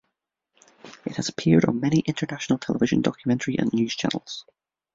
It 1.05 1.17
has 1.17 1.29
appeared 1.29 1.65
on 1.65 1.79
many 1.79 1.99
international 1.99 2.57
television, 2.57 3.01
documentary 3.03 3.57
and 3.59 3.71
news 3.71 3.95
channels. 3.95 4.45